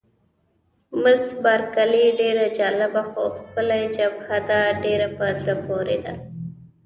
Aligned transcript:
مس 1.01 1.23
بارکلي: 1.43 2.05
ډېره 2.19 2.45
جالبه، 2.57 3.03
خو 3.09 3.23
ښکلې 3.35 3.83
جبهه 3.97 4.37
ده، 4.49 4.61
ډېره 4.83 5.07
په 5.17 5.25
زړه 5.39 5.55
پورې 5.65 5.97
ده. 6.05 6.13